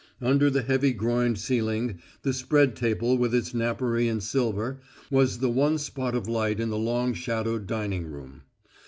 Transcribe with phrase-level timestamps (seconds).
[0.23, 4.79] Under the heavy groined ceiling the spread table with its napery and silver
[5.11, 8.41] was the one spot of light in the long shadowed dining room.